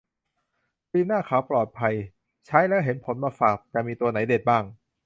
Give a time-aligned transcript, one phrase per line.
[0.89, 1.93] ครีมหน้าขาว ปลอดภัย
[2.45, 4.63] ใช้แล้วเห็นผลมาฝาก จะมีตัวไหนเด็ดบ้าง